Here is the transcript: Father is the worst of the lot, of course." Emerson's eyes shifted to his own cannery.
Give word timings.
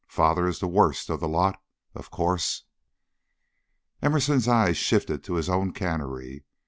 Father 0.07 0.47
is 0.47 0.57
the 0.57 0.67
worst 0.67 1.11
of 1.11 1.19
the 1.19 1.27
lot, 1.27 1.61
of 1.93 2.09
course." 2.09 2.63
Emerson's 4.01 4.47
eyes 4.47 4.75
shifted 4.77 5.23
to 5.23 5.35
his 5.35 5.47
own 5.47 5.73
cannery. 5.73 6.43